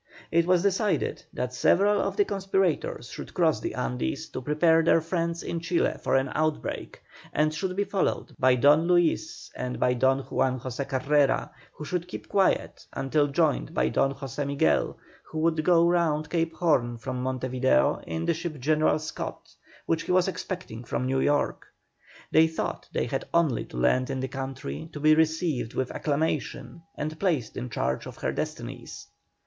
It 0.31 0.47
was 0.47 0.63
decided 0.63 1.21
that 1.31 1.53
several 1.53 2.01
of 2.01 2.17
the 2.17 2.25
conspirators 2.25 3.07
should 3.11 3.35
cross 3.35 3.59
the 3.59 3.75
Andes 3.75 4.27
to 4.29 4.41
prepare 4.41 4.81
their 4.81 4.99
friends 4.99 5.43
in 5.43 5.59
Chile 5.59 5.93
for 6.01 6.15
an 6.15 6.31
outbreak, 6.33 7.03
and 7.31 7.53
should 7.53 7.75
be 7.75 7.83
followed 7.83 8.35
by 8.39 8.55
Don 8.55 8.87
Luis 8.87 9.51
and 9.55 9.79
by 9.79 9.93
Don 9.93 10.21
Juan 10.21 10.59
José 10.59 10.89
Carrera, 10.89 11.51
who 11.73 11.85
should 11.85 12.07
keep 12.07 12.29
quiet 12.29 12.87
until 12.93 13.27
joined 13.27 13.75
by 13.75 13.89
Don 13.89 14.15
José 14.15 14.47
Miguel, 14.47 14.97
who 15.23 15.37
would 15.37 15.63
go 15.63 15.87
round 15.87 16.31
Cape 16.31 16.55
Horn 16.55 16.97
from 16.97 17.21
Monte 17.21 17.49
Video, 17.49 18.01
in 18.07 18.25
the 18.25 18.33
ship 18.33 18.57
General 18.59 18.97
Scott, 18.97 19.53
which 19.85 20.01
he 20.01 20.11
was 20.11 20.27
expecting 20.27 20.83
from 20.83 21.05
New 21.05 21.19
York. 21.19 21.67
They 22.31 22.47
thought 22.47 22.89
they 22.91 23.05
had 23.05 23.25
only 23.35 23.65
to 23.65 23.77
land 23.77 24.09
in 24.09 24.19
the 24.19 24.27
country 24.27 24.89
to 24.93 24.99
be 24.99 25.13
received 25.13 25.75
with 25.75 25.91
acclamation 25.91 26.81
and 26.97 27.19
placed 27.19 27.55
in 27.55 27.69
charge 27.69 28.07
of 28.07 28.17
her 28.17 28.31
destinies. 28.31 29.05